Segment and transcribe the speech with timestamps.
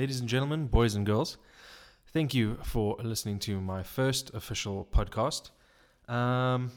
[0.00, 1.36] ladies and gentlemen, boys and girls,
[2.14, 5.50] thank you for listening to my first official podcast.
[6.08, 6.70] Um,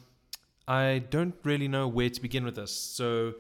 [0.68, 3.36] I don't really know where to begin with this, so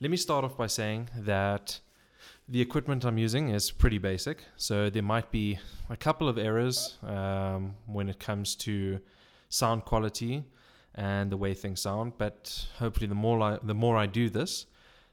[0.00, 1.80] let me start off by saying that
[2.48, 5.58] the equipment I'm using is pretty basic, so there might be
[5.90, 9.00] a couple of errors um, when it comes to
[9.48, 10.44] sound quality
[10.94, 12.12] and the way things sound.
[12.18, 14.66] But hopefully, the more I, the more I do this,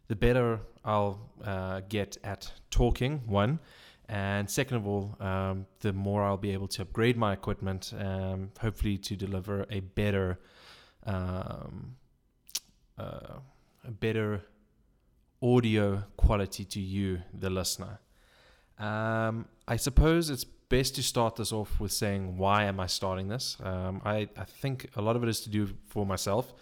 [0.09, 3.23] the better I'll uh, get at talking.
[3.25, 3.57] One,
[4.11, 8.51] and second of all, um, the more I'll be able to upgrade my equipment, um,
[8.59, 10.37] hopefully to deliver a better,
[11.05, 11.95] um,
[12.99, 13.39] uh,
[13.87, 14.41] a better
[15.41, 18.01] audio quality to you, the listener.
[18.77, 23.29] Um, I suppose it's best to start this off with saying why am I starting
[23.29, 23.55] this?
[23.63, 26.53] Um, I, I think a lot of it is to do for myself.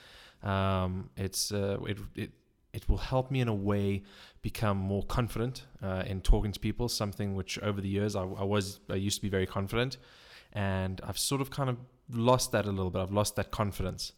[0.44, 2.32] Um, it's uh, it, it
[2.80, 4.04] it will help me in a way
[4.42, 6.88] become more confident uh, in talking to people.
[6.88, 9.98] Something which over the years I, I was I used to be very confident,
[10.54, 11.78] and I've sort of kind of
[12.12, 13.02] lost that a little bit.
[13.02, 14.14] I've lost that confidence,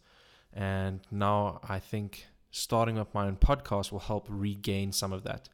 [0.52, 5.48] and now I think starting up my own podcast will help regain some of that.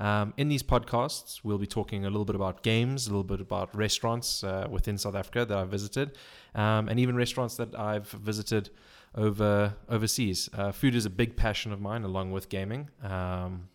[0.00, 3.40] Um, in these podcasts, we'll be talking a little bit about games, a little bit
[3.40, 6.16] about restaurants uh, within South Africa that I've visited,
[6.54, 8.70] um, and even restaurants that I've visited
[9.14, 10.48] over overseas.
[10.52, 12.88] Uh, food is a big passion of mine, along with gaming.
[13.02, 13.68] Um,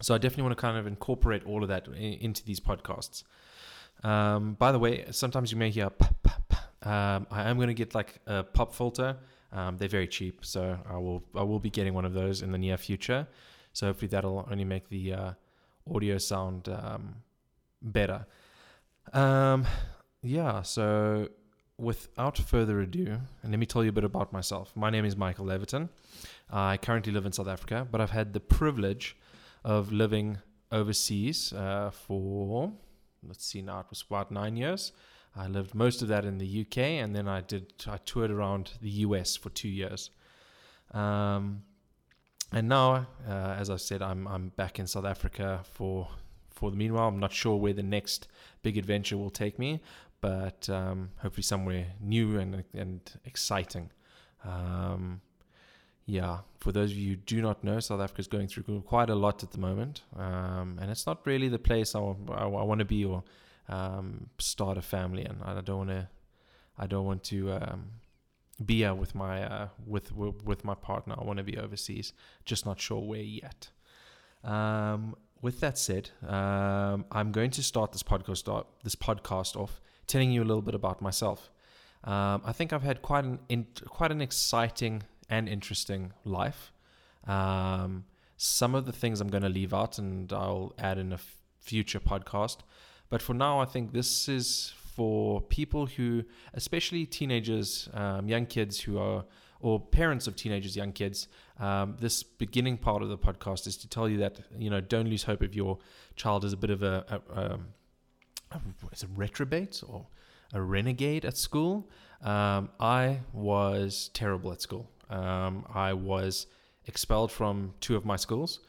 [0.00, 3.22] so I definitely want to kind of incorporate all of that in, into these podcasts.
[4.02, 6.86] Um, by the way, sometimes you may hear pop, pop, pop.
[6.86, 9.16] Um, I am going to get like a pop filter.
[9.52, 12.50] Um, they're very cheap, so I will I will be getting one of those in
[12.50, 13.26] the near future.
[13.72, 15.32] So hopefully that'll only make the uh,
[15.92, 17.16] audio sound um,
[17.82, 18.26] better.
[19.12, 19.66] Um,
[20.22, 21.28] yeah, so
[21.84, 24.72] without further ado, and let me tell you a bit about myself.
[24.74, 25.90] My name is Michael Leverton.
[26.50, 29.16] I currently live in South Africa, but I've had the privilege
[29.64, 30.38] of living
[30.72, 32.72] overseas uh, for,
[33.26, 34.92] let's see now, it was about nine years.
[35.36, 38.72] I lived most of that in the UK, and then I did I toured around
[38.80, 40.10] the US for two years.
[40.92, 41.62] Um,
[42.52, 46.08] and now, uh, as I said, I'm I'm back in South Africa for
[46.50, 47.08] for the meanwhile.
[47.08, 48.28] I'm not sure where the next
[48.62, 49.80] big adventure will take me,
[50.24, 53.90] but um, hopefully somewhere new and and exciting.
[54.42, 55.20] Um,
[56.06, 59.10] yeah, for those of you who do not know, South Africa is going through quite
[59.10, 62.64] a lot at the moment, um, and it's not really the place I, I, I
[62.70, 63.22] want to be or
[63.68, 65.36] um, start a family in.
[65.44, 66.08] I don't want to.
[66.78, 67.90] I don't want to um,
[68.64, 71.16] be uh, with my uh, with with my partner.
[71.18, 72.14] I want to be overseas,
[72.46, 73.68] just not sure where yet.
[74.42, 80.42] Um, with that said, I'm going to start this podcast this podcast off telling you
[80.42, 81.50] a little bit about myself.
[82.04, 86.72] Um, I think I've had quite an in, quite an exciting and interesting life.
[87.26, 88.04] Um,
[88.36, 91.38] some of the things I'm going to leave out, and I'll add in a f-
[91.60, 92.58] future podcast.
[93.08, 98.80] But for now, I think this is for people who, especially teenagers, um, young kids
[98.80, 99.24] who are,
[99.60, 101.28] or parents of teenagers, young kids.
[101.58, 105.08] Um, this beginning part of the podcast is to tell you that you know don't
[105.08, 105.78] lose hope if your
[106.16, 107.58] child is a bit of a, a, a,
[108.54, 110.06] a is a retrobate or
[110.52, 111.88] a renegade at school.
[112.22, 114.88] Um, I was terrible at school.
[115.10, 116.46] Um, I was
[116.86, 118.60] expelled from two of my schools,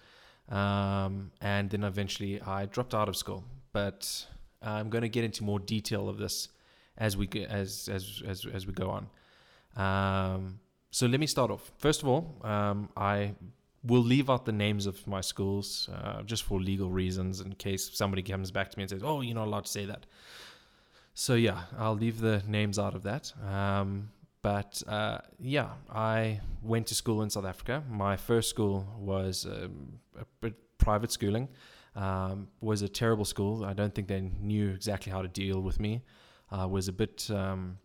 [0.49, 3.43] um, and then eventually I dropped out of school.
[3.71, 4.25] But
[4.61, 6.49] I'm going to get into more detail of this
[6.97, 9.07] as we as as as as we go on.
[9.75, 10.59] Um,
[10.91, 11.71] so let me start off.
[11.77, 13.35] First of all, um, I
[13.85, 17.91] will leave out the names of my schools uh, just for legal reasons, in case
[17.93, 20.05] somebody comes back to me and says, "Oh, you're not allowed to say that."
[21.13, 23.31] So yeah, I'll leave the names out of that.
[23.47, 24.09] Um,
[24.41, 27.83] but uh, yeah, I went to school in South Africa.
[27.89, 31.49] My first school was um, a, a private schooling
[31.95, 33.65] um, was a terrible school.
[33.65, 36.03] I don't think they knew exactly how to deal with me.
[36.51, 37.77] I was a bit, um,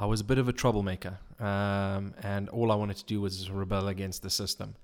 [0.00, 3.50] I was a bit of a troublemaker, um, and all I wanted to do was
[3.50, 4.74] rebel against the system.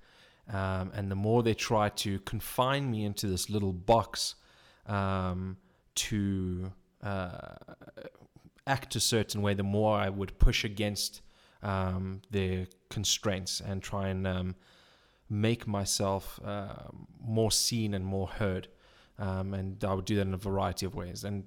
[0.47, 4.35] Um, and the more they tried to confine me into this little box
[4.85, 5.57] um,
[5.95, 6.71] to
[7.01, 7.55] uh,
[8.67, 11.21] act a certain way, the more I would push against
[11.63, 14.53] um, their constraints and try and
[15.31, 18.67] make myself uh, more seen and more heard.
[19.17, 21.23] Um, and I would do that in a variety of ways.
[21.23, 21.45] And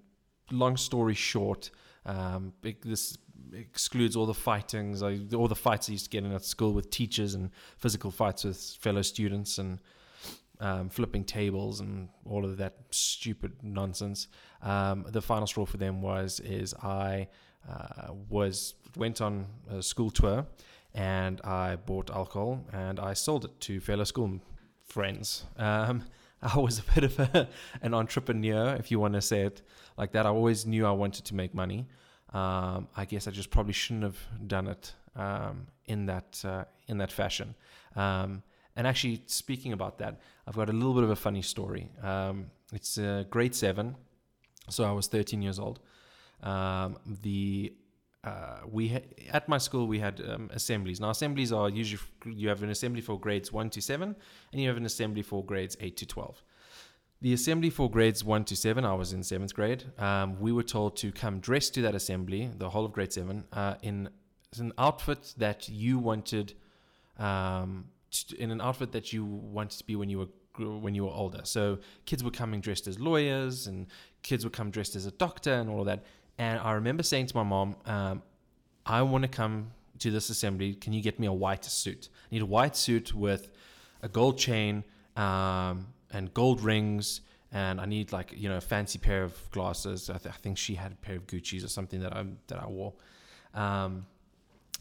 [0.50, 1.70] long story short,
[2.04, 2.52] um,
[2.84, 3.16] this
[3.52, 6.90] excludes all the fightings, all the fights I used to get in at school with
[6.90, 9.80] teachers and physical fights with fellow students and
[10.60, 14.28] um, flipping tables and all of that stupid nonsense.
[14.62, 17.28] Um, the final straw for them was is I
[17.68, 20.46] uh, was went on a school tour
[20.94, 24.40] and I bought alcohol and I sold it to fellow school
[24.84, 25.44] friends.
[25.56, 26.04] Um,
[26.42, 27.48] I was a bit of a,
[27.82, 29.60] an entrepreneur, if you want to say it
[29.98, 30.24] like that.
[30.24, 31.86] I always knew I wanted to make money.
[32.32, 36.98] Um, I guess I just probably shouldn't have done it um, in that uh, in
[36.98, 37.54] that fashion.
[37.96, 38.42] Um,
[38.76, 41.90] and actually, speaking about that, I've got a little bit of a funny story.
[42.02, 43.96] Um, it's uh, grade seven,
[44.68, 45.80] so I was 13 years old.
[46.42, 47.74] Um, the
[48.22, 51.00] uh, we ha- at my school we had um, assemblies.
[51.00, 54.14] Now assemblies are usually you have an assembly for grades one to seven,
[54.52, 56.42] and you have an assembly for grades eight to twelve.
[57.22, 59.84] The assembly for grades one to seven, I was in seventh grade.
[59.98, 63.44] Um, we were told to come dressed to that assembly, the whole of grade seven,
[63.52, 64.08] uh, in
[64.58, 66.54] an outfit that you wanted,
[67.18, 70.28] um, to, in an outfit that you wanted to be when you were
[70.80, 71.40] when you were older.
[71.44, 73.86] So kids were coming dressed as lawyers, and
[74.22, 76.04] kids would come dressed as a doctor, and all of that.
[76.38, 78.22] And I remember saying to my mom, um,
[78.86, 80.74] I want to come to this assembly.
[80.74, 82.08] Can you get me a white suit?
[82.14, 83.50] I need a white suit with
[84.02, 84.84] a gold chain
[85.16, 87.20] um, and gold rings.
[87.52, 90.08] And I need like you know a fancy pair of glasses.
[90.08, 92.62] I, th- I, think she had a pair of Gucci's or something that I that
[92.62, 92.92] I wore.
[93.54, 94.06] Um,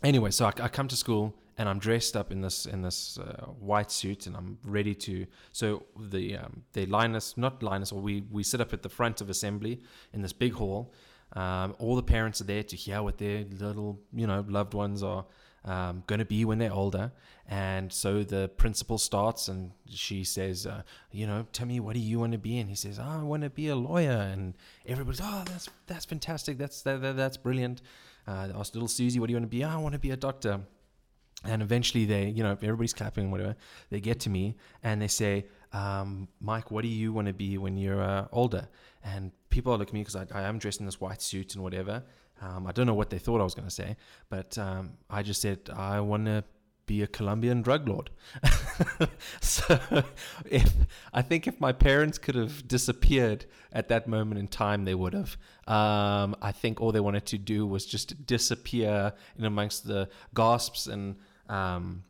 [0.03, 3.17] anyway, so I, I, come to school and I'm dressed up in this in this
[3.17, 5.25] uh, white suit and I'm ready to.
[5.51, 8.83] So the um, they line us, not line us, or we we sit up at
[8.83, 9.81] the front of assembly
[10.13, 10.93] in this big hall,
[11.33, 15.03] um, all the parents are there to hear what their little, you know, loved ones
[15.03, 15.25] are
[15.65, 17.11] um, going to be when they're older.
[17.47, 21.99] And so the principal starts and she says, uh, you know, tell me, what do
[21.99, 22.59] you want to be?
[22.59, 24.11] And he says, oh, I want to be a lawyer.
[24.11, 26.57] And everybody's, oh, that's that's fantastic.
[26.57, 27.81] That's that, that that's brilliant.
[28.27, 29.63] Uh, asked little Susie, what do you want to be?
[29.63, 30.61] Oh, I want to be a doctor.
[31.45, 33.55] And eventually they, you know, everybody's clapping and whatever.
[33.89, 37.57] They get to me and they say, um, Mike, what do you want to be
[37.57, 38.67] when you're uh, older?
[39.03, 41.55] And people are looking at me because I, I, am dressed in this white suit
[41.55, 42.03] and whatever.
[42.41, 43.97] Um, I don't know what they thought I was going to say,
[44.29, 46.43] but um, I just said, I want to
[46.89, 48.09] be a Colombian drug lord.
[49.41, 49.79] so
[50.49, 50.73] if
[51.13, 55.13] I think if my parents could have disappeared at that moment in time, they would
[55.13, 55.37] have.
[55.67, 60.87] Um, I think all they wanted to do was just disappear in amongst the gasps
[60.87, 62.03] and um,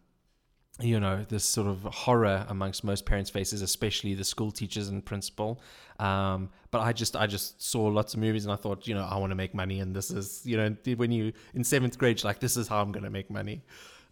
[0.82, 5.04] you know this sort of horror amongst most parents' faces, especially the school teachers and
[5.04, 5.62] principal.
[6.00, 9.04] Um, but I just I just saw lots of movies and I thought, you know,
[9.04, 12.24] I want to make money, and this is you know when you in seventh grade,
[12.24, 13.64] like this is how I'm going to make money.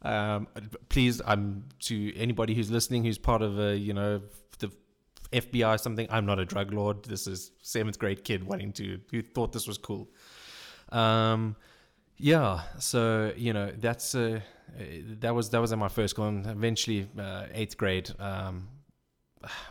[0.01, 0.47] Um,
[0.89, 4.21] please, I'm to anybody who's listening who's part of a you know
[4.59, 4.71] the
[5.31, 6.07] FBI or something.
[6.09, 7.03] I'm not a drug lord.
[7.05, 10.09] This is seventh grade kid wanting to who thought this was cool.
[10.89, 11.55] Um,
[12.17, 14.41] yeah, so you know that's uh,
[15.21, 18.11] that was that was in my first school, and eventually uh, eighth grade.
[18.19, 18.67] Um,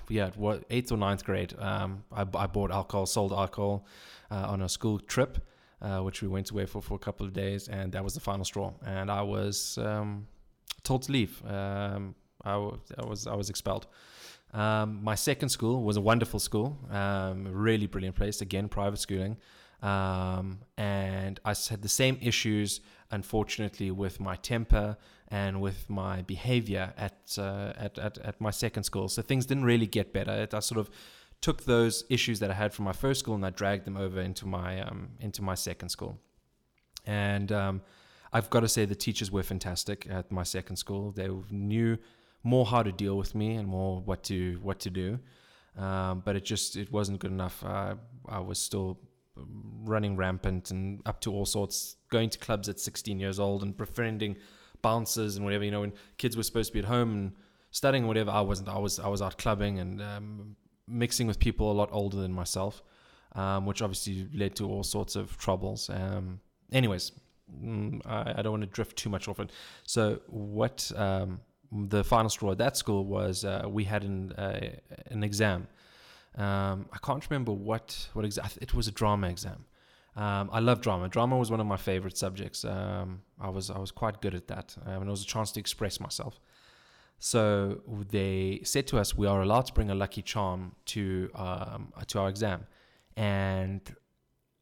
[0.08, 3.86] yeah, what eighth or ninth grade, um, I, I bought alcohol, sold alcohol
[4.30, 5.38] uh, on a school trip,
[5.82, 8.20] uh, which we went away for for a couple of days, and that was the
[8.20, 8.72] final straw.
[8.84, 10.26] And I was um,
[10.82, 11.42] told to leave.
[11.46, 12.14] Um,
[12.44, 13.86] I, w- I was I was expelled.
[14.52, 18.40] Um, my second school was a wonderful school, um, really brilliant place.
[18.40, 19.36] Again, private schooling.
[19.82, 24.96] Um, and I had the same issues, unfortunately, with my temper
[25.28, 29.08] and with my behavior at, uh, at, at, at, my second school.
[29.08, 30.46] So things didn't really get better.
[30.52, 30.90] I sort of
[31.40, 34.20] took those issues that I had from my first school and I dragged them over
[34.20, 36.18] into my, um, into my second school.
[37.04, 37.82] And um,
[38.32, 41.12] I've got to say, the teachers were fantastic at my second school.
[41.12, 41.98] They knew
[42.42, 45.18] more how to deal with me and more what to what to do.
[45.76, 47.62] Um, but it just it wasn't good enough.
[47.64, 47.96] Uh,
[48.28, 48.98] I was still
[49.36, 53.76] running rampant and up to all sorts, going to clubs at 16 years old and
[53.76, 54.36] befriending
[54.82, 55.64] bouncers and whatever.
[55.64, 57.32] You know, when kids were supposed to be at home and
[57.70, 58.68] studying whatever, I wasn't.
[58.68, 60.56] I was I was out clubbing and um,
[60.88, 62.82] mixing with people a lot older than myself,
[63.34, 65.90] um, which obviously led to all sorts of troubles.
[65.90, 66.40] Um,
[66.72, 67.12] anyways,
[67.52, 69.50] mm, I, I, don't want to drift too much off it.
[69.84, 71.40] So what um,
[71.72, 74.70] the final straw at that school was uh, we had an uh,
[75.10, 75.68] an exam
[76.36, 78.62] um, I can't remember what what exactly.
[78.62, 79.64] It was a drama exam.
[80.16, 81.08] Um, I love drama.
[81.08, 82.64] Drama was one of my favorite subjects.
[82.64, 85.52] Um, I was I was quite good at that, um, and it was a chance
[85.52, 86.40] to express myself.
[87.18, 91.92] So they said to us, we are allowed to bring a lucky charm to um,
[92.06, 92.66] to our exam,
[93.16, 93.80] and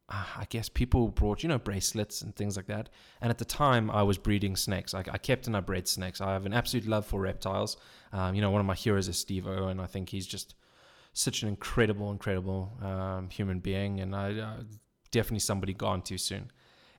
[0.08, 2.88] uh, I guess people brought you know bracelets and things like that.
[3.20, 4.94] And at the time, I was breeding snakes.
[4.94, 6.20] I, I kept and I bred snakes.
[6.20, 7.76] I have an absolute love for reptiles.
[8.12, 9.80] Um, you know, one of my heroes is Steve Irwin.
[9.80, 10.54] I think he's just
[11.14, 14.56] such an incredible, incredible um, human being, and I uh,
[15.10, 16.50] definitely somebody gone too soon.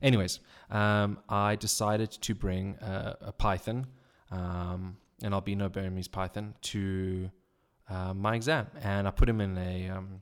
[0.02, 3.86] Anyways, um, I decided to bring a, a python,
[4.30, 7.30] um, an albino Burmese python, to
[7.88, 10.20] uh, my exam, and I put him in a um,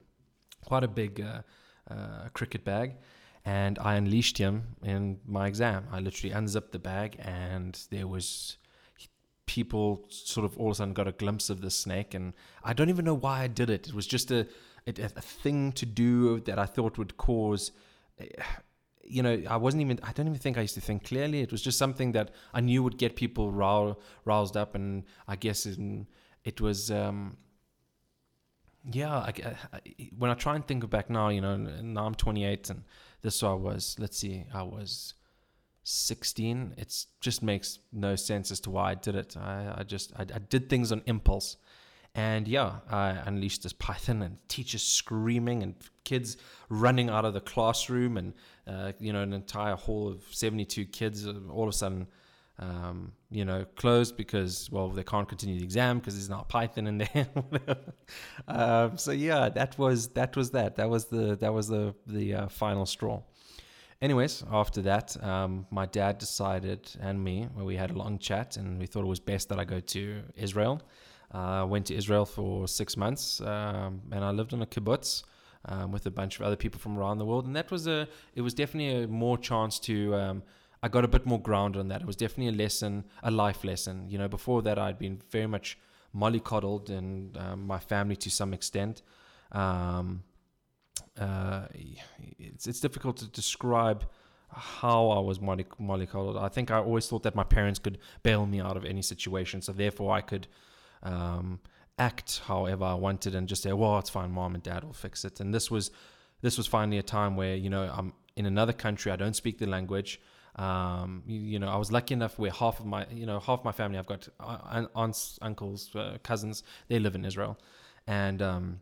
[0.65, 1.43] quite a big uh,
[1.89, 2.97] uh, cricket bag,
[3.45, 5.87] and I unleashed him in my exam.
[5.93, 8.59] I literally unzipped the bag, and there was
[9.47, 12.33] people sort of all of a sudden got a glimpse of this snake, and
[12.63, 13.89] I don't even know why I did it.
[13.89, 14.47] It was just a
[14.87, 17.73] a, a thing to do that I thought would cause.
[19.03, 20.01] You know, I wasn't even.
[20.03, 21.41] I don't even think I used to think clearly.
[21.41, 25.67] It was just something that I knew would get people roused up, and I guess
[25.67, 26.07] in,
[26.45, 26.91] it was.
[26.91, 27.37] Um,
[28.93, 29.33] yeah, I,
[29.73, 29.81] I,
[30.19, 32.85] when I try and think back now, you know, now I'm 28, and
[33.23, 33.97] this I was.
[33.99, 35.15] Let's see, I was
[35.85, 39.37] 16 it just makes no sense as to why i did it.
[39.37, 41.59] I, I just I, I, did things on impulse.
[42.14, 45.75] And yeah i unleashed this python and teachers screaming and
[46.05, 46.37] kids
[46.69, 48.33] running out of the classroom and
[48.67, 52.07] uh, you know an entire hall of 72 kids all of a sudden
[52.59, 56.87] um, you know closed because well they can't continue the exam because there's not python
[56.87, 57.29] in there.
[58.47, 60.76] Um, so yeah that was that was that.
[60.76, 63.23] That was the that was the the uh, final straw
[64.05, 68.57] anyways, after that, um, my dad decided and me, well, we had a long chat,
[68.59, 70.83] and we thought it was best that I go to Israel.
[71.33, 75.25] I uh, went to Israel for six months, um, and I lived in a kibbutz.
[75.67, 78.07] Um, with a bunch of other people from around the world, and that was a.
[78.35, 80.15] It was definitely a more chance to.
[80.15, 80.43] Um,
[80.83, 82.03] I got a bit more grounded on that.
[82.03, 84.11] It was definitely a lesson, a life lesson.
[84.11, 85.79] You know, before that, I'd been very much
[86.15, 89.01] mollycoddled and um, my family to some extent.
[89.53, 90.25] Um,
[91.18, 91.66] uh,
[92.38, 94.04] it's it's difficult to describe
[94.49, 96.40] how I was mollycoddled.
[96.40, 99.62] I think I always thought that my parents could bail me out of any situation,
[99.62, 100.47] so therefore I could
[101.02, 101.61] um,
[101.99, 105.25] act however I wanted and just say, "Well, it's fine, mom and dad will fix
[105.25, 105.90] it." And this was
[106.42, 109.59] this was finally a time where you know I'm in another country, I don't speak
[109.59, 110.21] the language.
[110.56, 113.64] Um, you, you, know, I was lucky enough where half of my, you know, half
[113.64, 114.28] my family, I've got
[114.94, 117.59] aunts, uncles, uh, cousins, they live in Israel,
[118.06, 118.80] and um,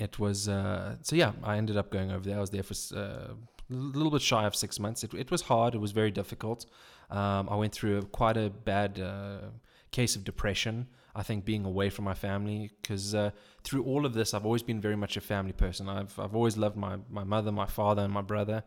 [0.00, 1.32] it was uh, so yeah.
[1.42, 2.38] I ended up going over there.
[2.38, 3.34] I was there for uh,
[3.70, 5.04] a little bit shy of six months.
[5.04, 5.74] It, it was hard.
[5.74, 6.66] It was very difficult.
[7.10, 9.48] Um, I went through a, quite a bad uh,
[9.90, 10.86] case of depression.
[11.14, 13.30] I think being away from my family because uh,
[13.62, 15.88] through all of this, I've always been very much a family person.
[15.88, 18.64] I've I've always loved my my mother, my father, and my brother,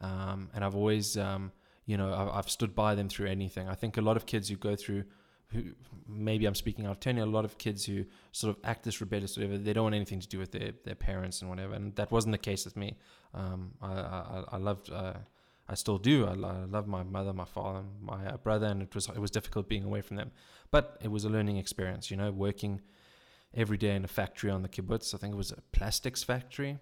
[0.00, 1.50] um, and I've always um,
[1.84, 3.68] you know I've, I've stood by them through anything.
[3.68, 5.04] I think a lot of kids who go through
[5.48, 5.62] who
[6.08, 9.00] maybe I'm speaking out of turn, a lot of kids who sort of act this
[9.00, 11.74] rebellious, whatever, they don't want anything to do with their, their parents and whatever.
[11.74, 12.96] And that wasn't the case with me.
[13.34, 15.14] Um, I, I, I, loved, uh,
[15.68, 16.26] I still do.
[16.26, 19.30] I, I, love my mother, my father, my uh, brother, and it was it was
[19.30, 20.30] difficult being away from them.
[20.70, 22.80] But it was a learning experience, you know, working
[23.54, 25.14] every day in a factory on the kibbutz.
[25.14, 26.78] I think it was a plastics factory.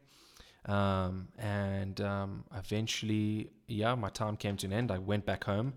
[0.67, 4.91] Um, and um, eventually, yeah, my time came to an end.
[4.91, 5.75] I went back home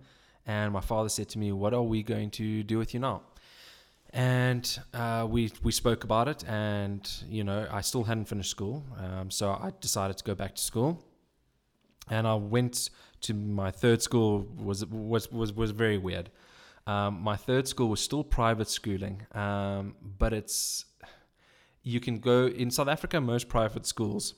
[0.47, 3.21] and my father said to me, What are we going to do with you now?
[4.11, 8.83] And uh, we, we spoke about it, and you know, I still hadn't finished school.
[8.97, 11.03] Um, so I decided to go back to school.
[12.09, 12.89] And I went
[13.21, 16.31] to my third school, was, was, was, was very weird.
[16.87, 20.85] Um, my third school was still private schooling, um, but it's
[21.83, 23.19] you can go in South Africa.
[23.19, 24.35] Most private schools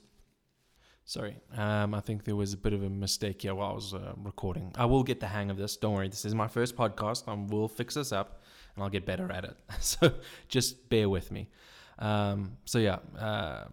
[1.10, 3.96] Sorry, um, I think there was a bit of a mistake here while I was
[3.96, 4.72] uh, recording.
[4.76, 5.76] I will get the hang of this.
[5.76, 6.08] Don't worry.
[6.08, 7.24] This is my first podcast.
[7.28, 8.44] I will fix this up
[8.76, 9.58] and I'll get better at it.
[9.80, 10.14] so
[10.50, 11.50] just bear with me.
[11.98, 13.64] Um, so, yeah, uh,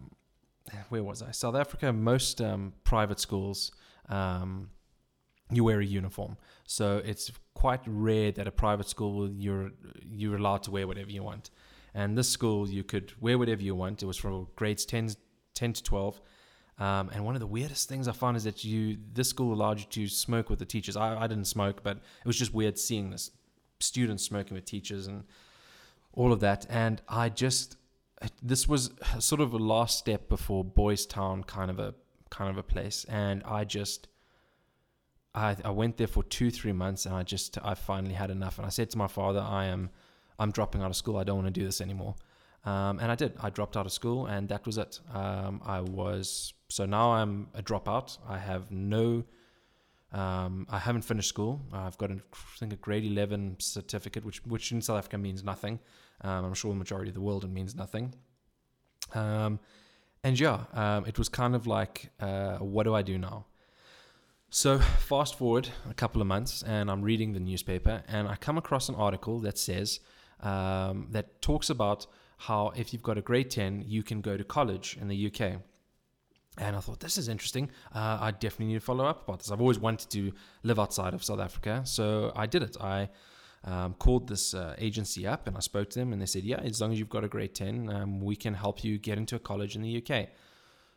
[0.89, 1.29] where was I?
[1.29, 3.71] South Africa, most um, private schools,
[4.09, 4.71] um,
[5.51, 6.37] you wear a uniform.
[6.65, 11.21] So it's quite rare that a private school you're you're allowed to wear whatever you
[11.21, 11.51] want.
[11.93, 14.01] And this school, you could wear whatever you want.
[14.01, 15.09] It was from grades 10,
[15.53, 16.19] 10 to 12
[16.79, 19.79] um, and one of the weirdest things I found is that you this school allowed
[19.79, 20.95] you to smoke with the teachers.
[20.95, 23.31] I, I didn't smoke, but it was just weird seeing this
[23.79, 25.23] students smoking with teachers and
[26.13, 26.67] all of that.
[26.69, 27.77] And I just
[28.43, 31.95] this was sort of a last step before Boys Town kind of a
[32.29, 34.07] kind of a place, and I just.
[35.35, 38.57] I, I went there for two three months and I just I finally had enough
[38.57, 39.91] and I said to my father I am
[40.39, 42.15] I'm dropping out of school I don't want to do this anymore
[42.65, 43.33] um, and I did.
[43.39, 44.99] I dropped out of school, and that was it.
[45.13, 48.17] Um, I was so now I'm a dropout.
[48.27, 49.23] I have no.
[50.11, 51.61] Um, I haven't finished school.
[51.73, 55.43] I've got, a, I think, a grade 11 certificate, which which in South Africa means
[55.43, 55.79] nothing.
[56.21, 58.13] Um, I'm sure the majority of the world it means nothing.
[59.13, 59.59] Um,
[60.23, 63.45] and yeah, um, it was kind of like, uh, what do I do now?
[64.49, 68.57] So fast forward a couple of months, and I'm reading the newspaper, and I come
[68.57, 69.99] across an article that says
[70.41, 72.07] that talks about
[72.37, 75.61] how if you've got a grade 10, you can go to college in the UK.
[76.59, 77.69] And I thought, this is interesting.
[77.93, 79.51] Uh, I definitely need to follow up about this.
[79.51, 80.31] I've always wanted to
[80.63, 81.81] live outside of South Africa.
[81.85, 82.77] So I did it.
[82.81, 83.09] I
[83.63, 86.57] um, called this uh, agency up and I spoke to them, and they said, yeah,
[86.57, 89.35] as long as you've got a grade 10, um, we can help you get into
[89.35, 90.29] a college in the UK.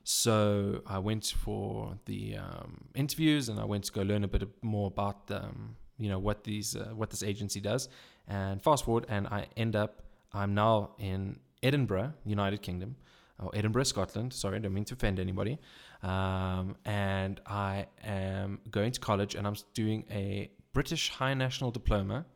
[0.02, 4.48] So I went for the um, interviews and I went to go learn a bit
[4.62, 7.88] more about um, you know what these uh, what this agency does.
[8.26, 12.96] And fast forward, and I end up I'm now in Edinburgh, United Kingdom,
[13.38, 14.32] or Edinburgh, Scotland.
[14.32, 15.58] Sorry, I don't mean to offend anybody.
[16.02, 22.26] Um, and I am going to college, and I'm doing a British High National Diploma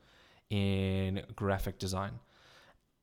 [0.51, 2.19] in graphic design.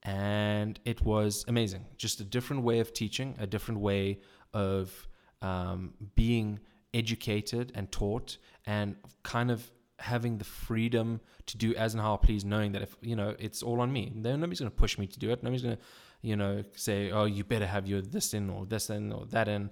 [0.04, 1.86] And it was amazing.
[1.98, 4.20] Just a different way of teaching, a different way
[4.54, 5.08] of
[5.42, 6.60] um, being
[6.94, 9.72] educated and taught, and kind of
[10.02, 13.36] having the freedom to do as and how I please, knowing that if you know
[13.40, 15.44] it's all on me, then nobody's going to push me to do it.
[15.44, 15.84] Nobody's going to,
[16.22, 19.48] you know, say, "Oh, you better have your this in or this in or that
[19.48, 19.70] in."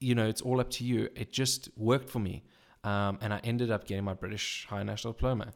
[0.00, 1.08] You know, it's all up to you.
[1.14, 2.44] It just worked for me,
[2.84, 5.52] um, and I ended up getting my British High National Diploma.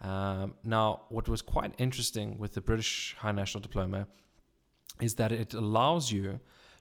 [0.00, 4.06] Um, now, what was quite interesting with the British High National Diploma
[5.00, 6.40] is that it allows you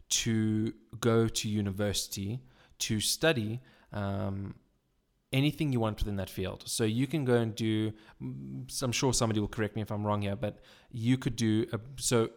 [0.10, 2.40] to go to university
[2.80, 3.62] to study
[3.94, 4.56] um,
[5.32, 6.64] anything you want within that field.
[6.66, 7.94] So you can go and do.
[8.22, 10.60] I'm sure somebody will correct me if I'm wrong here, but
[10.92, 11.66] you could do.
[11.74, 12.30] A, so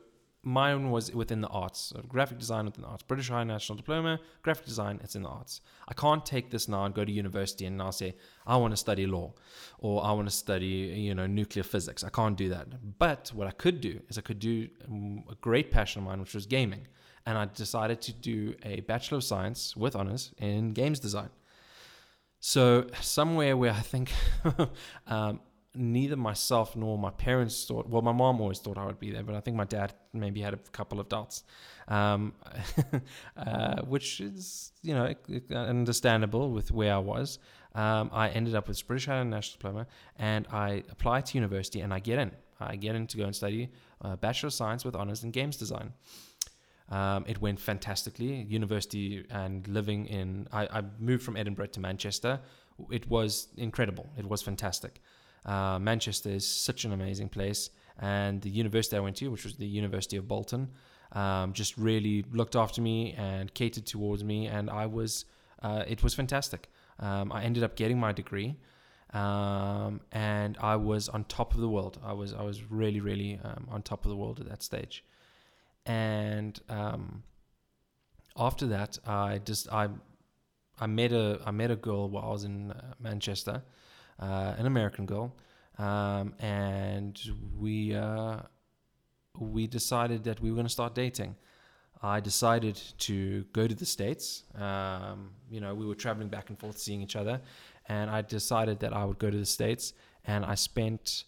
[0.45, 3.03] mine was within the arts, so graphic design within the arts.
[3.03, 5.01] British High National Diploma, graphic design.
[5.03, 5.61] It's in the arts.
[5.89, 8.15] I can't take this now and go to university and now say
[8.47, 9.35] I want to study law,
[9.79, 12.05] or I want to study you know nuclear physics.
[12.05, 12.99] I can't do that.
[12.99, 16.21] But what I could do is I could do um, a great passion of mine,
[16.21, 16.87] which was gaming,
[17.25, 21.31] and I decided to do a bachelor of science with honors in games design.
[22.45, 24.11] So somewhere where I think
[25.07, 25.39] um,
[25.77, 27.89] neither myself nor my parents thought.
[27.89, 30.41] Well, my mom always thought I would be there, but I think my dad maybe
[30.41, 31.45] had a couple of doubts,
[31.87, 32.35] um,
[33.37, 35.15] uh, which is you know
[35.55, 37.39] understandable with where I was.
[37.77, 41.95] Um, I ended up with British High National Diploma, and I apply to university, and
[41.95, 42.33] I get in.
[42.59, 45.57] I get in to go and study uh, Bachelor of Science with honors in games
[45.57, 45.93] design.
[46.89, 48.43] Um, it went fantastically.
[48.49, 52.41] University and living in, I, I, moved from Edinburgh to Manchester.
[52.91, 54.11] It was incredible.
[54.19, 55.01] It was fantastic.
[55.47, 57.71] Uh, Manchester is such an amazing place.
[57.99, 60.71] And the university I went to, which was the University of Bolton,
[61.13, 64.47] um, just really looked after me and catered towards me.
[64.47, 65.25] And I was,
[65.63, 66.69] uh, it was fantastic.
[66.99, 68.57] Um, I ended up getting my degree.
[69.13, 71.99] Um, and I was on top of the world.
[72.03, 75.05] I was I was really really um, on top of the world at that stage
[75.87, 77.23] and um,
[78.37, 79.89] after that, I just I
[80.81, 83.63] I met a I met a girl while I was in uh, Manchester,
[84.19, 85.37] uh, an American girl,
[85.79, 87.21] um, and
[87.59, 88.39] we uh,
[89.39, 91.37] we decided that we were going to start dating.
[92.05, 94.43] I decided to go to the states.
[94.57, 97.41] Um, you know, we were traveling back and forth, seeing each other,
[97.89, 99.93] and I decided that I would go to the states.
[100.25, 101.25] And I spent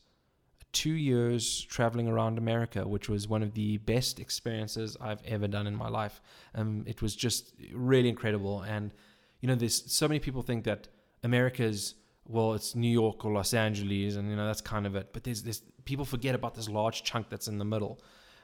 [0.75, 5.67] two years traveling around America, which was one of the best experiences I've ever done
[5.67, 6.21] in my life.
[6.55, 8.63] Um, it was just really incredible.
[8.63, 8.93] And,
[9.41, 10.89] you know, there's so many people think that
[11.23, 11.95] America's,
[12.27, 15.07] well, it's New York or Los Angeles, and, you know, that's kind of it.
[15.13, 18.03] But there's this, people forget about this large chunk that's in the middle.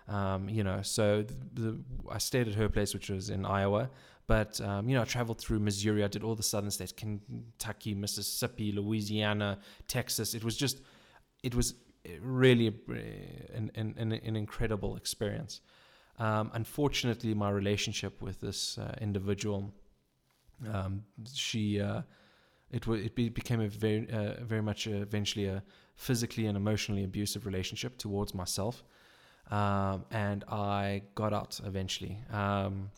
[0.08, 3.90] Um, you know, so the, the, I stayed at her place, which was in Iowa.
[4.26, 6.04] But um, you know, I traveled through Missouri.
[6.04, 10.34] I did all the southern states: Kentucky, Mississippi, Louisiana, Texas.
[10.34, 10.80] It was just,
[11.42, 11.74] it was
[12.20, 12.68] really
[13.54, 15.60] an, an, an incredible experience.
[16.18, 19.72] Um, unfortunately, my relationship with this uh, individual,
[20.70, 22.02] um, she, uh,
[22.70, 25.62] it, w- it be- became a very, uh, very much eventually a
[25.94, 28.84] physically and emotionally abusive relationship towards myself,
[29.50, 32.18] um, and I got out eventually.
[32.30, 32.90] Um,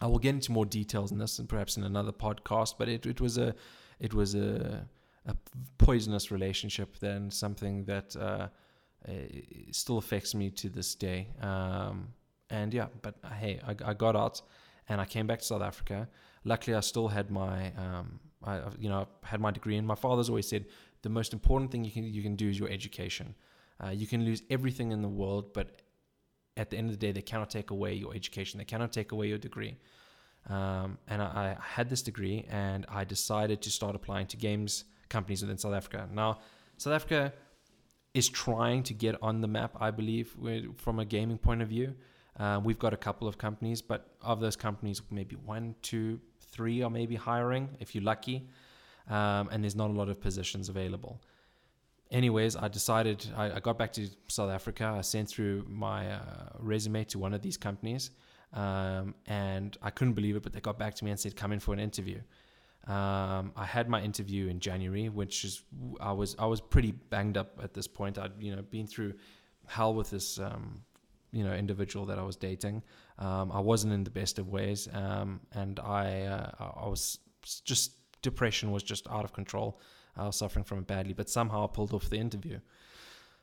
[0.00, 3.06] I will get into more details in this and perhaps in another podcast, but it,
[3.06, 3.54] it was a,
[4.00, 4.86] it was a
[5.26, 5.34] a
[5.78, 8.48] poisonous relationship than something that uh,
[9.70, 11.28] still affects me to this day.
[11.40, 12.08] Um,
[12.50, 14.40] and yeah, but uh, hey, I, I, got out
[14.88, 16.08] and I came back to South Africa.
[16.44, 19.76] Luckily, I still had my, um, I, you know, had my degree.
[19.76, 20.66] And my father's always said
[21.02, 23.34] the most important thing you can you can do is your education.
[23.82, 25.82] Uh, you can lose everything in the world, but
[26.56, 28.58] at the end of the day, they cannot take away your education.
[28.58, 29.76] They cannot take away your degree.
[30.48, 34.84] Um, and I, I, had this degree, and I decided to start applying to games
[35.08, 36.08] companies within South Africa.
[36.12, 36.38] Now,
[36.76, 37.32] South Africa
[38.14, 40.36] is trying to get on the map, I believe,
[40.76, 41.94] from a gaming point of view.
[42.38, 46.82] Uh, we've got a couple of companies, but of those companies, maybe one, two, three
[46.82, 48.48] are maybe hiring if you're lucky,
[49.08, 51.20] um, and there's not a lot of positions available.
[52.10, 54.94] Anyways, I decided I, I got back to South Africa.
[54.96, 56.20] I sent through my uh,
[56.58, 58.10] resume to one of these companies,
[58.54, 61.52] um, and I couldn't believe it, but they got back to me and said, "Come
[61.52, 62.20] in for an interview."
[62.86, 65.62] Um, I had my interview in January, which is
[66.00, 68.18] I was I was pretty banged up at this point.
[68.18, 69.14] I'd you know been through
[69.66, 70.82] hell with this um,
[71.30, 72.82] you know individual that I was dating.
[73.18, 77.18] Um, I wasn't in the best of ways, um, and I uh, I was
[77.64, 79.80] just depression was just out of control.
[80.16, 82.58] I was suffering from it badly, but somehow I pulled off the interview.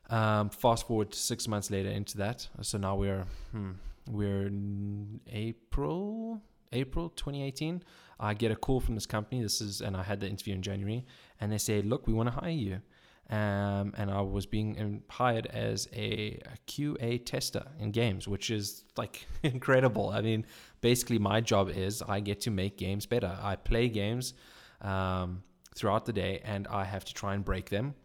[0.10, 3.71] Um, fast forward six months later into that, so now we're hmm,
[4.10, 7.84] we're in April April 2018.
[8.19, 9.41] I get a call from this company.
[9.41, 11.06] This is and I had the interview in January,
[11.39, 12.82] and they say, "Look, we want to hire you."
[13.30, 18.84] Um, and I was being hired as a, a, QA tester in games, which is
[18.97, 20.10] like incredible.
[20.10, 20.45] I mean,
[20.82, 23.36] basically, my job is I get to make games better.
[23.41, 24.36] I play games
[24.82, 25.41] um,
[25.75, 27.95] throughout the day, and I have to try and break them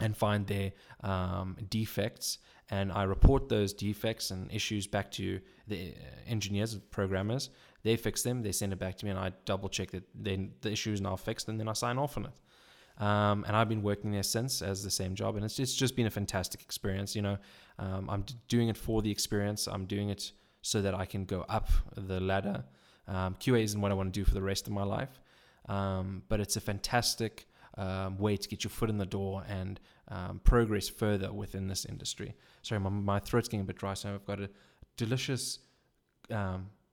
[0.00, 0.72] and find their
[1.04, 2.38] um, defects.
[2.70, 5.94] And I report those defects and issues back to the
[6.26, 7.50] engineers, programmers.
[7.82, 10.52] They fix them, they send it back to me, and I double check that then
[10.60, 13.02] the issue is now fixed, and then I sign off on it.
[13.02, 15.96] Um, and I've been working there since as the same job, and it's it's just
[15.96, 17.16] been a fantastic experience.
[17.16, 17.38] You know,
[17.78, 19.66] um, I'm doing it for the experience.
[19.66, 22.64] I'm doing it so that I can go up the ladder.
[23.08, 25.20] Um, QA isn't what I want to do for the rest of my life,
[25.68, 27.46] um, but it's a fantastic
[27.78, 31.86] um, way to get your foot in the door and um, progress further within this
[31.86, 32.34] industry.
[32.62, 34.50] Sorry, my, my throat's getting a bit dry, so I've got a
[34.96, 35.60] delicious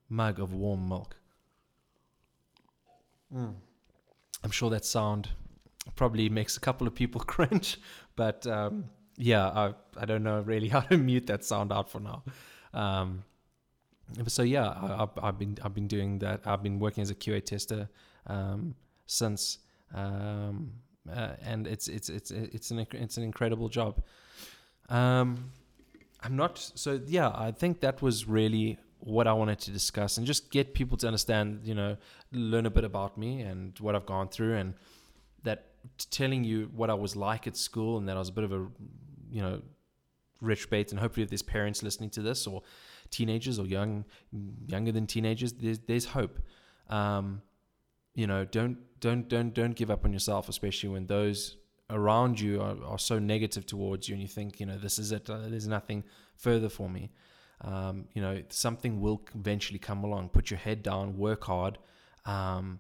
[0.10, 1.16] mug of warm milk.
[3.34, 3.56] Mm.
[4.44, 5.30] I'm sure that sound
[5.96, 7.80] probably makes a couple of people cringe,
[8.16, 8.86] but um,
[9.18, 12.24] yeah, I I don't know really how to mute that sound out for now.
[12.74, 13.24] Um,
[14.28, 16.42] so yeah, I, have been I've been doing that.
[16.46, 17.90] I've been working as a QA tester
[18.28, 19.60] um, since,
[19.94, 20.72] um,
[21.12, 24.02] uh, and it's it's it's it's an it's an incredible job.
[24.90, 25.52] Um,
[26.22, 27.32] I'm not so yeah.
[27.36, 31.08] I think that was really what I wanted to discuss and just get people to
[31.08, 31.98] understand, you know,
[32.32, 34.74] learn a bit about me and what I've gone through and
[35.44, 35.68] that
[36.10, 38.52] telling you what I was like at school and that I was a bit of
[38.52, 38.68] a,
[39.32, 39.62] you know,
[40.42, 40.92] rich bait.
[40.92, 42.64] And hopefully, if there's parents listening to this or
[43.10, 44.06] teenagers or young,
[44.68, 46.40] younger than teenagers, there's there's hope.
[46.90, 47.42] Um,
[48.16, 51.58] you know, don't don't don't don't give up on yourself, especially when those
[51.90, 55.12] around you are, are so negative towards you, and you think, you know, this is
[55.12, 55.30] it.
[55.30, 56.04] Uh, there's nothing
[56.36, 57.12] further for me.
[57.62, 60.30] Um, you know, something will eventually come along.
[60.30, 61.78] Put your head down, work hard.
[62.26, 62.80] Um,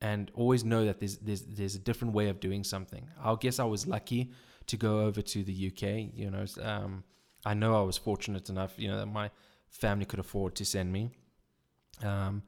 [0.00, 3.08] and always know that there's there's there's a different way of doing something.
[3.22, 4.32] I guess I was lucky
[4.66, 6.14] to go over to the UK.
[6.14, 7.04] You know, um,
[7.44, 9.30] I know I was fortunate enough, you know, that my
[9.70, 11.10] family could afford to send me.
[12.02, 12.42] Um,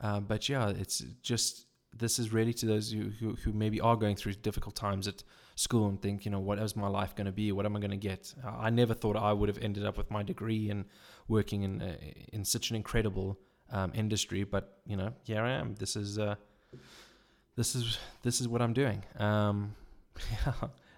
[0.00, 3.96] uh, but yeah, it's just this is really to those who, who, who maybe are
[3.96, 5.08] going through difficult times
[5.56, 7.50] school and think, you know, what is my life going to be?
[7.50, 8.32] What am I going to get?
[8.46, 10.84] I never thought I would have ended up with my degree and
[11.26, 11.96] working in uh,
[12.32, 13.38] in such an incredible
[13.72, 14.44] um, industry.
[14.44, 15.74] But you know, here I am.
[15.74, 16.18] This is.
[16.18, 16.36] Uh,
[17.56, 19.02] this is this is what I'm doing.
[19.18, 19.74] Um,
[20.30, 20.52] yeah,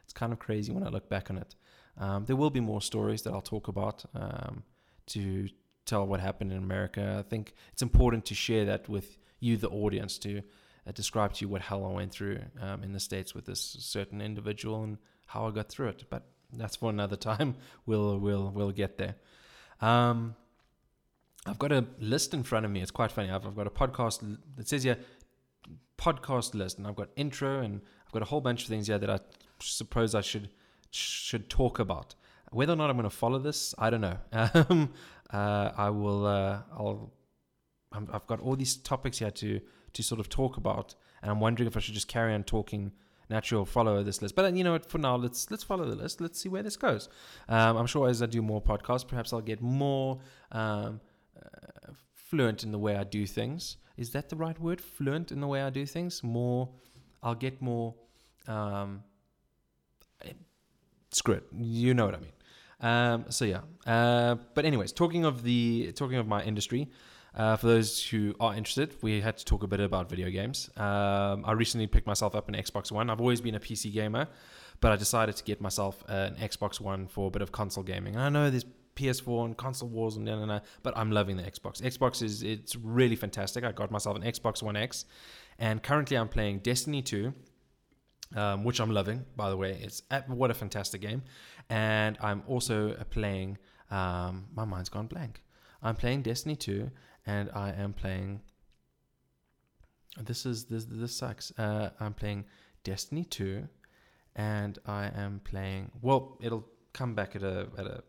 [0.05, 1.55] it's kind of crazy when I look back on it.
[1.97, 4.62] Um, there will be more stories that I'll talk about um,
[5.07, 5.49] to
[5.85, 7.16] tell what happened in America.
[7.18, 10.42] I think it's important to share that with you, the audience, to
[10.88, 13.61] uh, describe to you what hell I went through um, in the states with this
[13.81, 16.05] certain individual and how I got through it.
[16.09, 17.57] But that's for another time.
[17.87, 19.16] We'll we'll we'll get there.
[19.81, 20.35] Um,
[21.46, 22.81] I've got a list in front of me.
[22.81, 23.31] It's quite funny.
[23.31, 24.98] I've, I've got a podcast that says here
[25.98, 28.98] podcast list, and I've got intro, and I've got a whole bunch of things here
[28.98, 29.18] that I
[29.61, 30.48] suppose I should
[30.90, 32.14] should talk about.
[32.51, 34.18] Whether or not I'm going to follow this, I don't know.
[34.55, 34.92] Um,
[35.31, 36.27] uh, I will.
[36.27, 37.12] Uh, I'll.
[37.92, 39.61] i have got all these topics here to
[39.92, 42.92] to sort of talk about, and I'm wondering if I should just carry on talking
[43.31, 44.35] naturally follow this list.
[44.35, 44.87] But you know what?
[44.87, 46.20] For now, let's let's follow the list.
[46.20, 47.09] Let's see where this goes.
[47.48, 50.20] Um, I'm sure as I do more podcasts, perhaps I'll get more
[50.53, 51.01] um,
[51.37, 54.81] uh, fluent in the way I do things is that the right word?
[54.81, 56.22] Fluent in the way I do things.
[56.22, 56.68] More,
[57.20, 57.96] I'll get more.
[58.46, 59.03] Um,
[61.11, 61.44] screw it.
[61.53, 62.33] You know what I mean.
[62.81, 63.62] Um, so yeah.
[63.85, 66.88] Uh, but anyways, talking of the talking of my industry.
[67.38, 70.70] Uh, for those who are interested, we had to talk a bit about video games.
[70.77, 73.09] Um, I recently picked myself up an Xbox One.
[73.09, 74.27] I've always been a PC gamer,
[74.81, 78.16] but I decided to get myself an Xbox One for a bit of console gaming.
[78.16, 81.44] And I know there's PS4 and console wars and then and but I'm loving the
[81.44, 81.81] Xbox.
[81.81, 83.62] Xbox is it's really fantastic.
[83.62, 85.05] I got myself an Xbox One X,
[85.61, 87.33] and currently I'm playing Destiny 2.
[88.37, 89.79] Um, which I'm loving, by the way.
[89.83, 91.22] It's what a fantastic game,
[91.70, 93.57] and I'm also playing.
[93.90, 95.42] Um, my mind's gone blank.
[95.83, 96.90] I'm playing Destiny 2,
[97.29, 98.41] and I am playing.
[100.19, 101.53] This is this this sucks.
[101.59, 102.47] Uh, I'm playing
[102.83, 103.69] Destiny 2,
[104.35, 105.93] and I am playing.
[106.01, 108.03] Well, it'll come back at a at a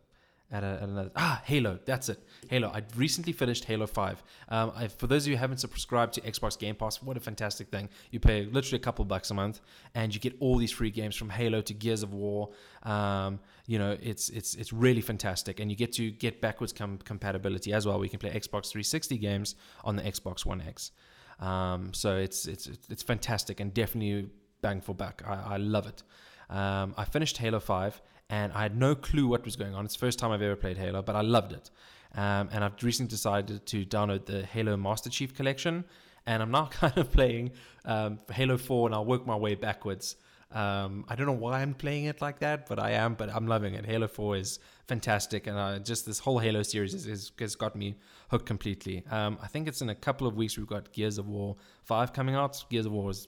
[0.51, 1.79] at, a, at, another ah Halo.
[1.85, 2.19] That's it.
[2.49, 2.69] Halo.
[2.69, 4.23] I recently finished Halo Five.
[4.47, 7.19] Um, I, for those of you who haven't subscribed to Xbox Game Pass, what a
[7.19, 7.89] fantastic thing!
[8.11, 9.61] You pay literally a couple bucks a month,
[9.95, 12.49] and you get all these free games from Halo to Gears of War.
[12.83, 16.99] Um, you know, it's it's it's really fantastic, and you get to get backwards com-
[16.99, 17.99] compatibility as well.
[17.99, 20.91] We can play Xbox 360 games on the Xbox One X.
[21.39, 24.29] Um, so it's it's it's fantastic, and definitely
[24.61, 25.21] bang for buck.
[25.25, 26.03] I, I love it.
[26.49, 29.85] Um, I finished Halo 5 and I had no clue what was going on.
[29.85, 31.69] It's the first time I've ever played Halo, but I loved it.
[32.15, 35.85] Um, and I've recently decided to download the Halo Master Chief Collection,
[36.25, 37.51] and I'm now kind of playing
[37.85, 40.15] um, Halo 4, and I'll work my way backwards.
[40.51, 43.13] Um, I don't know why I'm playing it like that, but I am.
[43.13, 43.85] But I'm loving it.
[43.85, 47.75] Halo 4 is fantastic, and uh, just this whole Halo series is, is, has got
[47.75, 47.95] me
[48.31, 49.03] hooked completely.
[49.11, 52.13] Um, I think it's in a couple of weeks we've got Gears of War 5
[52.13, 52.63] coming out.
[52.69, 53.27] Gears of War is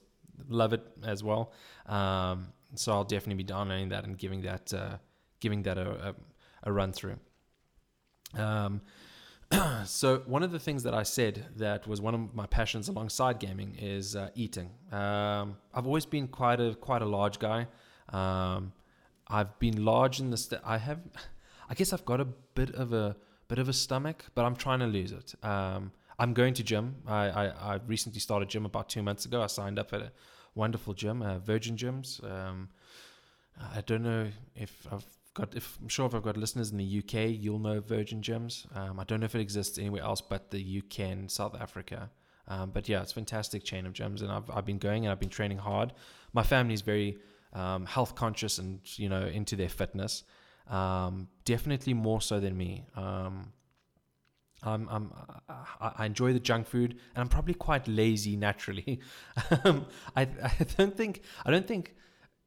[0.50, 1.54] love it as well.
[1.86, 4.98] Um, so I'll definitely be downloading that and giving that uh,
[5.40, 6.16] giving that a, a,
[6.64, 7.18] a run through.
[8.36, 8.82] Um,
[9.86, 13.40] so one of the things that I said that was one of my passions alongside
[13.40, 14.70] gaming is uh, eating.
[14.92, 17.68] Um, I've always been quite a quite a large guy.
[18.10, 18.74] Um,
[19.28, 21.00] I've been large in the st- I have,
[21.70, 23.16] I guess I've got a bit of a
[23.48, 25.36] bit of a stomach, but I'm trying to lose it.
[25.44, 26.98] Um, I'm going to gym.
[27.08, 29.42] I, I, I recently started gym about two months ago.
[29.42, 30.12] I signed up at a
[30.56, 32.24] wonderful gym, uh, Virgin Gyms.
[32.30, 32.70] Um,
[33.76, 37.00] I don't know if I've got if I'm sure if I've got listeners in the
[37.00, 38.66] UK, you'll know Virgin Gyms.
[38.76, 42.10] Um, I don't know if it exists anywhere else but the UK and South Africa.
[42.48, 45.12] Um, but yeah, it's a fantastic chain of gyms, and I've I've been going and
[45.12, 45.94] I've been training hard.
[46.34, 47.18] My family is very
[47.54, 50.24] um, health conscious and you know into their fitness.
[50.68, 52.86] Um, definitely more so than me.
[54.64, 55.12] I'm, I'm,
[55.80, 59.00] I enjoy the junk food, and I'm probably quite lazy naturally.
[59.64, 61.96] Um, I, I don't think, I don't think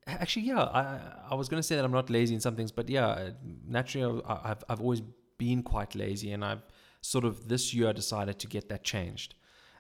[0.06, 1.00] actually, yeah, I,
[1.30, 3.30] I was going to say that I'm not lazy in some things, but yeah,
[3.66, 5.02] naturally, I've, I've always
[5.38, 6.62] been quite lazy, and I've
[7.00, 9.34] sort of this year decided to get that changed.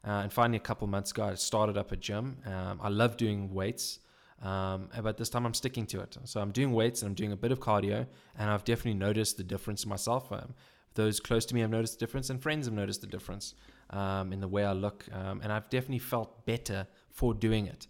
[0.06, 2.38] Uh, and finally, a couple months ago, I started up a gym.
[2.44, 4.00] Um, I love doing weights,
[4.42, 6.18] um, but this time I'm sticking to it.
[6.24, 8.06] So I'm doing weights and I'm doing a bit of cardio,
[8.38, 10.30] and I've definitely noticed the difference myself.
[10.30, 10.54] Um,
[10.94, 13.54] those close to me have noticed the difference, and friends have noticed the difference
[13.90, 17.86] um, in the way I look, um, and I've definitely felt better for doing it.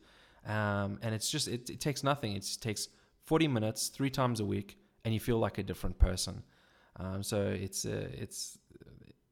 [0.46, 2.32] Um, and it's just it, it, takes nothing.
[2.32, 2.88] It takes
[3.24, 6.42] 40 minutes three times a week, and you feel like a different person.
[6.96, 8.58] Um, so it's uh, it's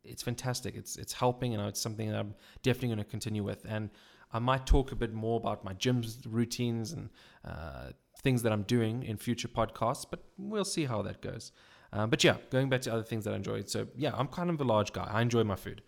[0.04, 0.76] it's fantastic.
[0.76, 3.64] It's it's helping, and it's something that I'm definitely going to continue with.
[3.68, 3.90] And
[4.32, 7.10] I might talk a bit more about my gym routines and
[7.44, 7.90] uh,
[8.22, 11.52] things that I'm doing in future podcasts, but we'll see how that goes.
[11.92, 13.68] Um, but yeah, going back to other things that I enjoyed.
[13.68, 15.08] So yeah, I'm kind of a large guy.
[15.10, 15.82] I enjoy my food.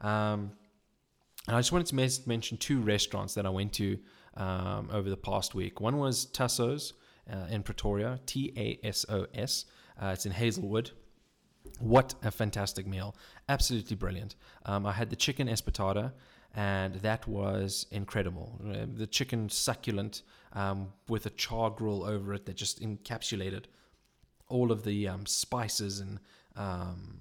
[0.00, 0.52] Um,
[1.46, 3.98] and I just wanted to mention two restaurants that I went to
[4.36, 5.80] um, over the past week.
[5.80, 6.92] One was Tasos
[7.30, 9.66] uh, in Pretoria, T A S O S.
[10.00, 10.90] Uh, it's in Hazelwood.
[11.78, 13.14] What a fantastic meal!
[13.48, 14.36] Absolutely brilliant.
[14.64, 16.12] Um, I had the chicken espetada,
[16.54, 18.60] and that was incredible.
[18.66, 23.64] Uh, the chicken succulent um, with a char grill over it that just encapsulated
[24.50, 26.18] all of the um, spices and
[26.56, 27.16] um,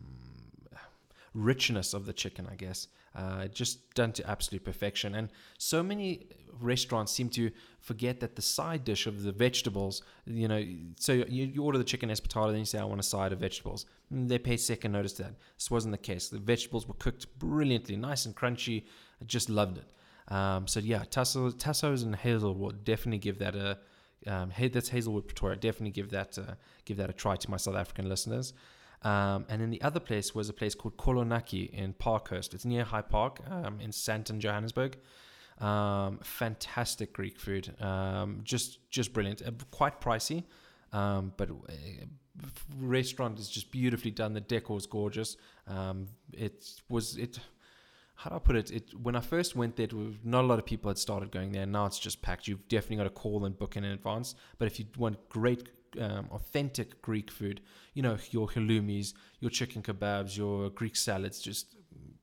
[1.34, 2.88] richness of the chicken, I guess.
[3.16, 5.16] Uh, just done to absolute perfection.
[5.16, 6.28] And so many
[6.62, 10.64] restaurants seem to forget that the side dish of the vegetables, you know,
[10.98, 13.40] so you, you order the chicken espetada, then you say, I want a side of
[13.40, 13.86] vegetables.
[14.12, 15.34] And they pay second notice to that.
[15.58, 16.30] This wasn't the case.
[16.30, 18.84] The vegetables were cooked brilliantly, nice and crunchy.
[19.22, 20.34] I just loved it.
[20.34, 23.80] Um, so yeah, Tasos, Tasos and will definitely give that a.
[24.28, 25.56] Um, that's Hazelwood, Pretoria.
[25.56, 26.56] Definitely give that uh,
[26.86, 28.54] give that a try to my South African listeners.
[29.02, 32.54] Um, and then the other place was a place called Kolonaki in Parkhurst.
[32.54, 34.98] It's near Hyde Park um, in Sandton, Johannesburg.
[35.60, 39.42] Um, fantastic Greek food, um, just just brilliant.
[39.42, 40.44] Uh, quite pricey,
[40.94, 41.74] um, but uh,
[42.78, 44.34] restaurant is just beautifully done.
[44.34, 45.36] The decor is gorgeous.
[46.34, 47.40] It was it.
[48.20, 48.72] How do I put it?
[48.72, 49.88] It when I first went there,
[50.24, 51.66] not a lot of people had started going there.
[51.66, 52.48] Now it's just packed.
[52.48, 54.36] You've definitely got to call and book in advance.
[54.58, 57.62] But if you want great um, authentic Greek food.
[57.94, 61.76] You know, your halloumis, your chicken kebabs, your Greek salads, just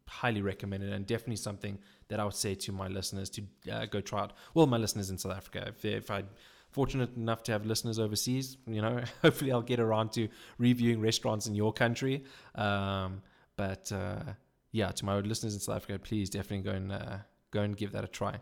[0.09, 1.79] highly recommended and definitely something
[2.09, 4.35] that I would say to my listeners to uh, go try out.
[4.55, 6.29] Well, my listeners in South Africa, if, if I'm
[6.71, 10.29] fortunate enough to have listeners overseas, you know, hopefully I'll get around to
[10.59, 12.25] reviewing restaurants in your country.
[12.55, 13.23] Um,
[13.57, 14.35] but uh,
[14.77, 17.17] yeah, to my listeners in South Africa, please definitely go and uh,
[17.51, 18.39] go and give that a try.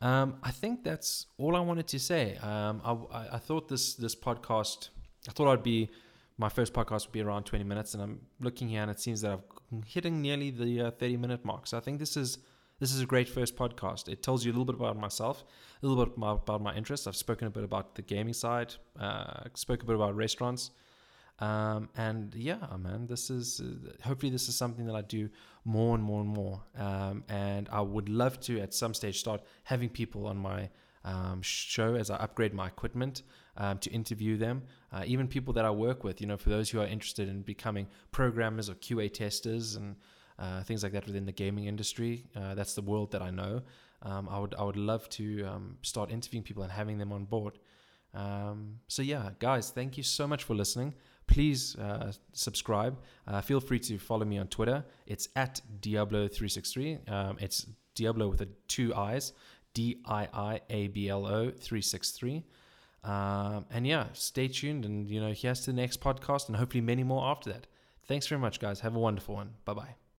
[0.00, 2.36] Um, I think that's all I wanted to say.
[2.36, 4.88] Um, I, I, thought this this podcast,
[5.28, 5.90] I thought I'd be
[6.38, 9.20] my first podcast would be around 20 minutes, and I'm looking here and it seems
[9.22, 11.66] that I'm hitting nearly the uh, 30 minute mark.
[11.66, 12.38] So I think this is
[12.80, 14.08] this is a great first podcast.
[14.08, 15.44] It tells you a little bit about myself,
[15.82, 17.06] a little bit about my interests.
[17.06, 20.70] I've spoken a bit about the gaming side, uh, spoke a bit about restaurants.
[21.40, 25.28] Um, and yeah, man, this is uh, hopefully this is something that I do
[25.64, 26.62] more and more and more.
[26.76, 30.68] Um, and I would love to at some stage start having people on my
[31.04, 33.22] um, show as I upgrade my equipment
[33.56, 34.62] um, to interview them.
[34.92, 37.42] Uh, even people that I work with, you know, for those who are interested in
[37.42, 39.96] becoming programmers or QA testers and
[40.38, 42.24] uh, things like that within the gaming industry.
[42.34, 43.62] Uh, that's the world that I know.
[44.02, 47.24] Um, I would I would love to um, start interviewing people and having them on
[47.24, 47.58] board.
[48.14, 50.94] Um, so yeah, guys, thank you so much for listening.
[51.28, 52.98] Please uh, subscribe.
[53.26, 54.84] Uh, feel free to follow me on Twitter.
[55.06, 57.08] It's at Diablo363.
[57.10, 59.32] Um, it's Diablo with a two eyes,
[59.74, 62.44] D I I A B L O 363.
[63.04, 66.80] Um, and yeah, stay tuned and, you know, here's to the next podcast and hopefully
[66.80, 67.66] many more after that.
[68.06, 68.80] Thanks very much, guys.
[68.80, 69.50] Have a wonderful one.
[69.64, 70.07] Bye bye.